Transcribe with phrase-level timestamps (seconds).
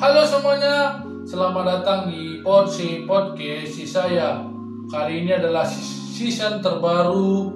[0.00, 4.40] Halo semuanya, selamat datang di Podsi Podcast si saya.
[4.88, 7.52] Kali ini adalah season terbaru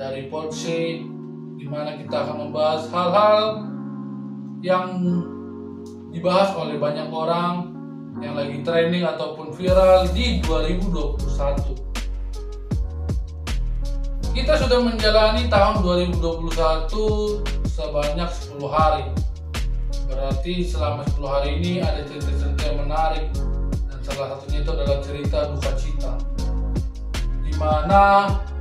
[0.00, 1.04] dari Podsi
[1.60, 3.68] di mana kita akan membahas hal-hal
[4.64, 4.88] yang
[6.08, 7.68] dibahas oleh banyak orang
[8.24, 11.76] yang lagi trending ataupun viral di 2021.
[14.32, 19.21] Kita sudah menjalani tahun 2021 sebanyak 10 hari.
[20.12, 23.32] Berarti selama 10 hari ini ada cerita-cerita yang menarik
[23.88, 26.12] dan salah satunya itu adalah cerita duka cita.
[27.40, 28.04] Di mana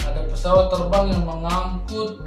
[0.00, 2.24] ada pesawat terbang yang mengangkut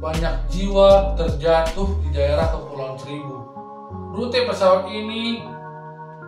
[0.00, 3.36] banyak jiwa terjatuh di daerah Kepulauan Seribu.
[4.16, 5.44] Rute pesawat ini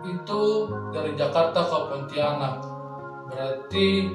[0.05, 0.43] itu
[0.93, 2.61] dari Jakarta ke Pontianak.
[3.29, 4.09] Berarti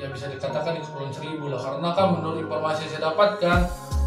[0.00, 3.58] ya bisa dikatakan di Kepulauan Seribu lah karena kan menurut informasi yang saya dapatkan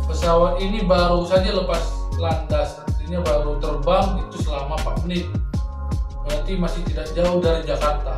[0.10, 1.82] pesawat ini baru saja lepas
[2.22, 5.30] landas artinya baru terbang itu selama 4 menit.
[6.26, 8.18] Berarti masih tidak jauh dari Jakarta.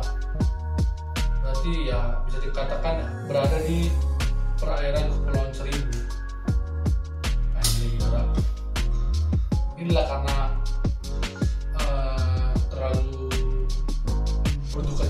[1.44, 3.92] Berarti ya bisa dikatakan berada di
[4.56, 5.92] perairan Kepulauan Seribu.
[9.76, 10.36] Inilah karena
[11.76, 13.28] uh, terlalu
[14.72, 15.04] berduka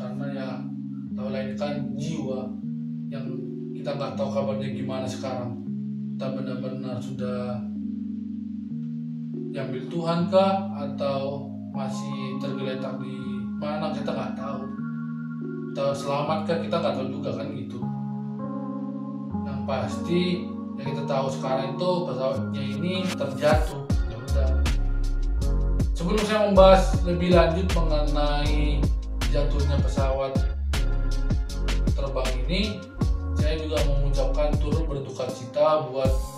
[0.00, 0.50] karena ya
[1.12, 2.40] tahu lain kan jiwa
[3.12, 3.36] yang
[3.76, 5.60] kita nggak tahu kabarnya gimana sekarang.
[6.16, 7.68] Kita benar-benar sudah
[9.58, 10.70] diambil Tuhan kah?
[10.78, 13.90] Atau masih tergeletak di mana?
[13.90, 14.62] Kita nggak tahu.
[15.74, 16.58] Kita selamat kah?
[16.62, 17.82] Kita nggak tahu juga kan gitu.
[19.42, 20.22] Yang pasti
[20.78, 23.82] yang kita tahu sekarang itu pesawatnya ini terjatuh.
[24.06, 24.50] Ya udah.
[25.98, 28.78] Sebelum saya membahas lebih lanjut mengenai
[29.34, 30.38] jatuhnya pesawat
[31.98, 32.78] terbang ini
[33.34, 36.37] saya juga mengucapkan turut berduka cita buat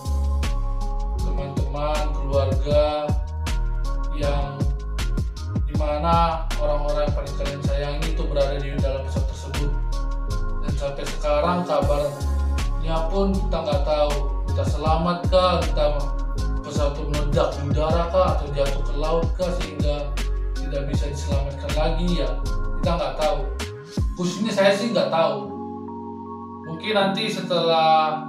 [1.41, 3.09] teman-teman keluarga
[4.13, 4.61] yang
[5.65, 9.71] di mana orang-orang yang paling kalian sayangi itu berada di dalam pesawat tersebut.
[10.37, 14.13] Dan sampai sekarang kabarnya pun kita nggak tahu
[14.53, 15.85] kita selamat kah kita
[16.61, 20.13] pesawat itu meledak di udara kah atau jatuh ke laut kah sehingga
[20.61, 22.29] tidak bisa diselamatkan lagi ya
[22.85, 23.41] kita nggak tahu.
[24.21, 25.49] Khususnya saya sih nggak tahu.
[26.69, 28.29] Mungkin nanti setelah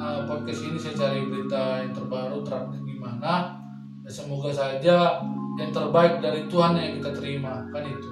[0.00, 3.32] uh, podcast ini saya cari berita yang terbaru terupdate gimana.
[4.00, 5.20] Ya semoga saja
[5.60, 7.68] yang terbaik dari Tuhan yang kita terima.
[7.68, 8.10] Kan itu.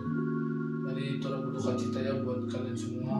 [0.93, 3.17] Jadi turut berduka cita ya buat kalian semua.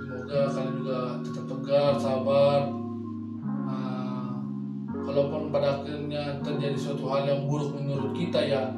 [0.00, 2.60] Semoga kalian juga tetap tegar sabar.
[3.68, 4.32] Uh,
[5.04, 8.72] kalaupun pada akhirnya terjadi suatu hal yang buruk menurut kita ya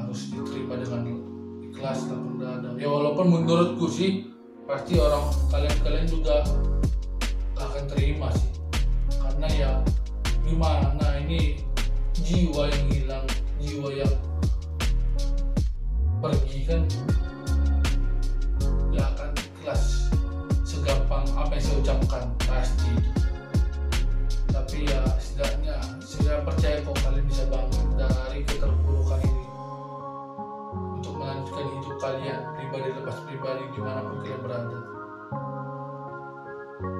[0.00, 1.04] harus diterima dengan
[1.64, 4.33] ikhlas lapang dada ya walaupun menurutku sih
[4.64, 6.40] pasti orang kalian-kalian juga
[7.60, 8.52] akan terima sih.
[9.20, 9.70] Karena ya
[10.44, 11.60] gimana ini
[12.16, 13.26] jiwa yang hilang
[13.60, 14.14] jiwa yang
[16.24, 16.80] pergi kan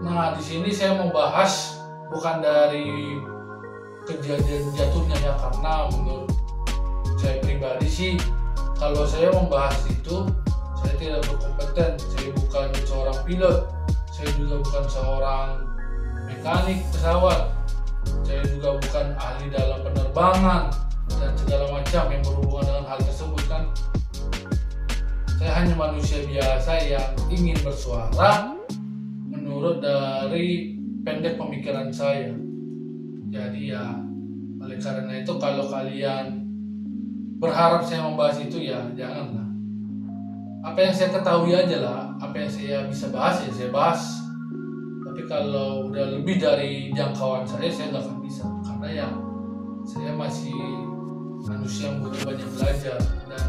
[0.04, 1.80] Nah di sini saya mau bahas
[2.12, 3.16] bukan dari
[4.04, 6.28] kejadian jatuhnya ya karena menurut
[7.16, 8.12] saya pribadi sih
[8.76, 10.28] kalau saya membahas itu
[10.76, 11.96] saya tidak berkompeten.
[11.96, 13.58] Saya bukan seorang pilot
[14.12, 15.48] saya juga bukan seorang
[16.28, 17.48] mekanik pesawat
[18.28, 20.62] saya juga bukan ahli dalam penerbangan
[21.16, 23.64] dan segala macam yang berhubungan dengan hal tersebut kan?
[25.40, 28.52] Saya hanya manusia biasa yang ingin bersuara
[29.54, 30.74] menurut dari
[31.06, 32.34] pendek pemikiran saya.
[33.30, 34.02] Jadi ya
[34.58, 36.42] oleh karena itu kalau kalian
[37.38, 39.46] berharap saya membahas itu ya janganlah.
[40.66, 44.02] Apa yang saya ketahui aja lah apa yang saya bisa bahas ya saya bahas.
[45.06, 48.42] Tapi kalau udah lebih dari jangkauan saya saya nggak akan bisa.
[48.66, 49.08] Karena ya
[49.86, 50.58] saya masih
[51.46, 52.98] manusia yang butuh banyak belajar.
[53.30, 53.48] Dan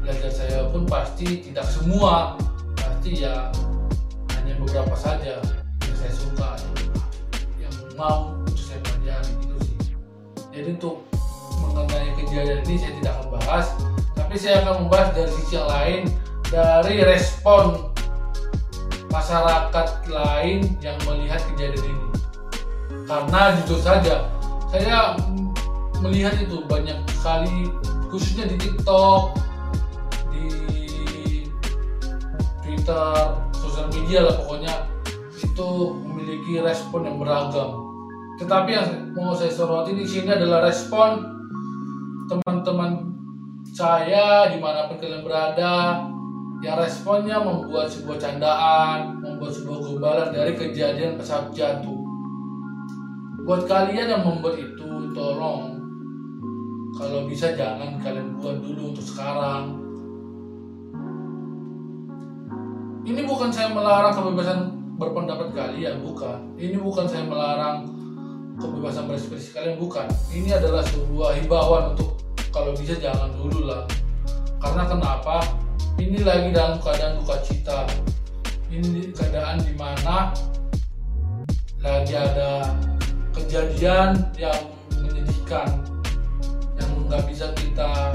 [0.00, 2.40] belajar saya pun pasti tidak semua.
[2.80, 3.52] Pasti ya
[4.42, 5.38] hanya beberapa saja
[5.86, 6.50] yang saya suka
[7.62, 9.76] yang mau untuk saya pelajari gitu sih.
[10.50, 11.06] Jadi untuk
[11.62, 13.66] mengenai kejadian ini saya tidak akan bahas
[14.18, 16.02] tapi saya akan membahas dari sisi lain
[16.50, 17.94] dari respon
[19.14, 22.06] masyarakat lain yang melihat kejadian ini.
[23.06, 24.26] Karena jujur saja
[24.74, 25.14] saya
[26.02, 27.70] melihat itu banyak sekali
[28.10, 29.38] khususnya di TikTok
[30.34, 30.50] di
[32.66, 33.51] Twitter
[33.82, 34.74] sosial media lah pokoknya
[35.42, 35.70] itu
[36.06, 37.82] memiliki respon yang beragam
[38.38, 38.88] tetapi yang
[39.18, 41.18] mau saya soroti di sini adalah respon
[42.30, 43.10] teman-teman
[43.74, 46.06] saya di mana pun kalian berada
[46.62, 51.98] yang responnya membuat sebuah candaan, membuat sebuah gombalan dari kejadian pesawat jatuh.
[53.42, 55.82] Buat kalian yang membuat itu, tolong
[56.94, 59.81] kalau bisa jangan kalian buat dulu untuk sekarang.
[63.02, 64.58] Ini bukan saya melarang kebebasan
[64.94, 66.38] berpendapat kalian, bukan.
[66.54, 67.90] Ini bukan saya melarang
[68.58, 70.06] kebebasan berekspresi kalian, bukan.
[70.30, 72.22] Ini adalah sebuah himbauan untuk
[72.52, 73.88] kalau bisa jangan dulu lah
[74.60, 75.36] karena kenapa
[75.96, 77.88] ini lagi dalam keadaan duka cita
[78.68, 80.30] ini keadaan di mana
[81.80, 82.76] lagi ada
[83.32, 84.60] kejadian yang
[85.00, 85.80] menyedihkan
[86.78, 88.14] yang nggak bisa kita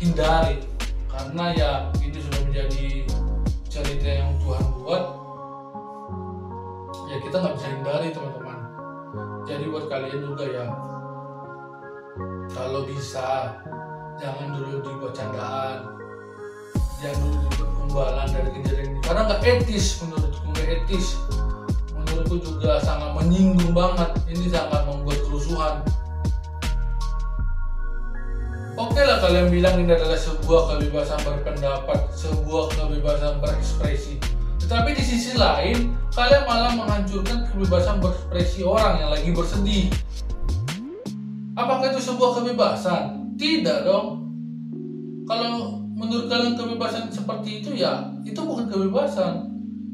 [0.00, 0.58] hindari
[1.06, 3.04] karena ya ini sudah menjadi
[3.72, 5.04] cerita yang Tuhan buat
[7.08, 8.58] ya kita nggak bisa hindari teman-teman.
[9.48, 10.66] Jadi buat kalian juga ya
[12.52, 13.56] kalau bisa
[14.20, 15.88] jangan dulu dibuat candaan.
[17.00, 19.00] Jangan dulu dibuat kumbalan dari kejadian ini.
[19.00, 21.06] Karena nggak etis menurutku nggak etis.
[21.96, 24.12] Menurutku juga sangat menyinggung banget.
[24.28, 25.80] Ini sangat membuat kerusuhan
[28.82, 34.18] Oke lah kalian bilang ini adalah sebuah kebebasan berpendapat, sebuah kebebasan berekspresi.
[34.58, 39.86] Tetapi di sisi lain, kalian malah menghancurkan kebebasan berekspresi orang yang lagi bersedih.
[41.54, 43.30] Apakah itu sebuah kebebasan?
[43.38, 44.26] Tidak dong.
[45.30, 49.46] Kalau menurut kalian kebebasan seperti itu ya, itu bukan kebebasan.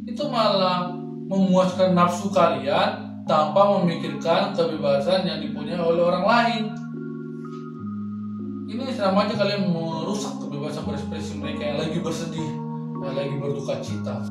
[0.08, 0.96] Itu malah
[1.29, 6.62] memuaskan nafsu kalian tanpa memikirkan kebebasan yang dipunyai oleh orang lain.
[8.69, 12.53] Ini sama aja kalian merusak kebebasan berekspresi mereka yang lagi bersedih,
[13.00, 14.29] yang lagi berduka cita.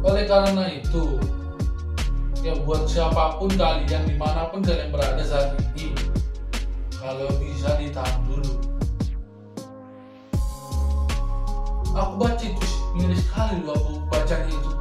[0.00, 1.20] Oleh karena itu,
[2.40, 5.92] ya buat siapa pun kalian di mana pun kalian berada saat ini
[6.96, 8.64] kalau bisa ditahan dulu.
[11.92, 14.72] Aku baca itu miris sekali loh aku bacanya itu.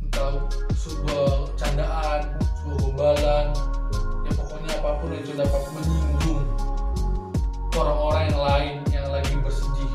[0.00, 0.32] Entah
[0.72, 3.69] sebuah candaan sebuah gombalan
[4.80, 6.44] ya pokoknya apa pun itu dapat menyinggung
[7.76, 9.90] orang-orang yang lain yang lagi bersedih.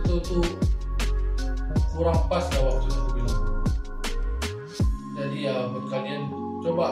[0.00, 0.44] Itu tuh
[1.92, 3.42] kurang pas ya waktunya aku bilang.
[5.20, 6.22] Jadi ya buat kalian
[6.64, 6.86] coba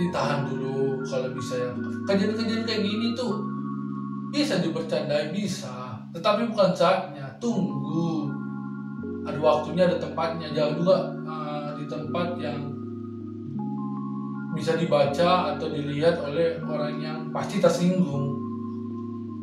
[0.00, 1.70] ditahan dulu kalau bisa ya.
[2.08, 3.44] Kejadian-kejadian kayak gini tuh
[4.32, 6.00] bisa dibercandai bisa.
[6.16, 7.28] Tetapi bukan saatnya.
[7.40, 8.32] Tunggu.
[9.24, 10.48] Ada waktunya ada tempatnya.
[10.56, 10.96] Jangan juga
[11.28, 12.79] uh, di tempat yang
[14.60, 18.36] bisa dibaca atau dilihat oleh orang yang pasti tersinggung.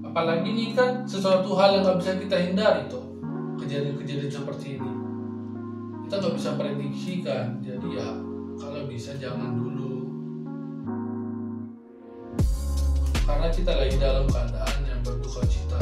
[0.05, 3.17] Apalagi ini kan sesuatu hal yang nggak bisa kita hindari tuh
[3.57, 4.93] kejadian-kejadian seperti ini.
[6.05, 8.09] Kita nggak bisa prediksikan jadi ya
[8.61, 10.05] kalau bisa jangan dulu.
[13.25, 15.81] Karena kita lagi dalam keadaan yang berduka cita.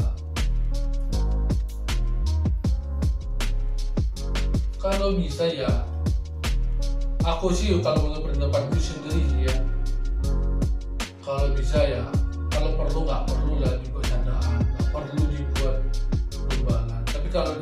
[4.79, 5.67] Kalau bisa ya
[7.25, 8.94] aku sih kalau menurut pendapatku ya
[11.25, 12.05] kalau bisa ya
[12.53, 15.77] kalau perlu nggak perlu lah dibuat candaan nggak perlu dibuat
[16.45, 17.57] perubahan tapi kalau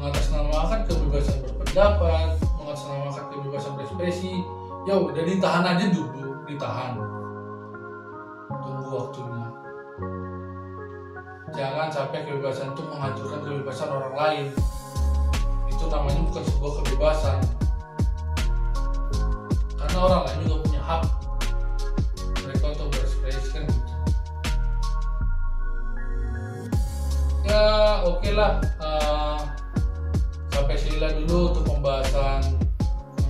[0.00, 4.34] mengatasnamakan kebebasan berpendapat, mengatasnamakan kebebasan berekspresi,
[4.88, 6.96] ya udah ditahan aja dulu, ditahan.
[8.48, 9.46] Tunggu waktunya.
[11.52, 14.46] Jangan sampai kebebasan itu menghancurkan kebebasan orang lain.
[15.68, 17.38] Itu namanya bukan sebuah kebebasan.
[19.76, 21.19] Karena orang lain juga punya hak
[28.10, 28.58] oke okay lah.
[28.82, 29.38] Uh,
[30.50, 32.42] sampai sila dulu untuk pembahasan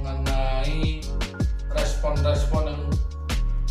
[0.00, 1.04] mengenai
[1.76, 2.84] respon-respon yang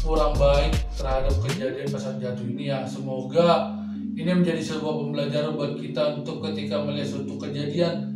[0.05, 3.73] kurang baik terhadap kejadian pesawat jatuh ini ya semoga
[4.15, 8.15] ini menjadi sebuah pembelajaran buat kita untuk ketika melihat suatu kejadian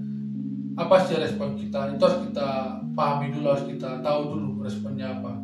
[0.73, 2.47] apa sih respon kita itu harus kita
[2.97, 5.37] pahami dulu harus kita tahu dulu responnya apa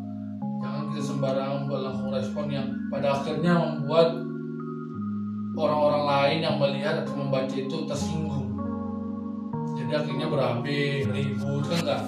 [0.64, 4.30] jangan kita sembarangan buat langsung respon yang pada akhirnya membuat
[5.60, 8.48] orang-orang lain yang melihat atau membaca itu tersinggung.
[9.76, 12.02] Jadi akhirnya berabe ribut kan nggak?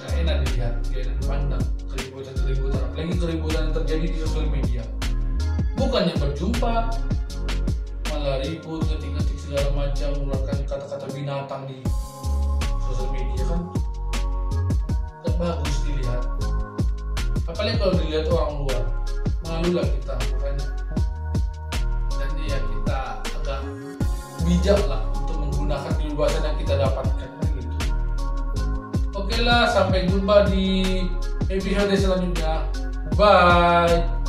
[0.00, 1.64] Nggak enak dilihat dia enak dipandang.
[1.92, 4.82] Keributan keributan apalagi keributan yang terjadi di sosial media.
[5.76, 6.74] Bukannya berjumpa
[8.08, 11.78] malah ribut ngetik-ngetik segala macam mengeluarkan kata-kata binatang di
[12.88, 13.60] sosial media kan?
[15.20, 16.22] Nggak bagus dilihat.
[17.44, 18.82] Apalagi kalau dilihat orang luar
[19.44, 20.16] malu lah kita
[24.62, 27.74] bijak lah untuk menggunakan kebebasan yang kita dapatkan kan gitu.
[29.10, 31.02] Oke lah sampai jumpa di
[31.50, 32.70] episode selanjutnya.
[33.18, 34.21] Bye